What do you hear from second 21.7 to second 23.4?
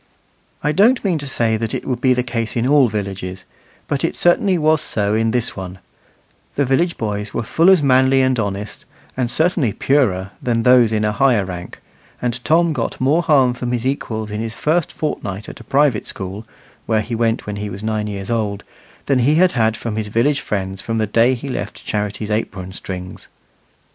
Charity's apron strings.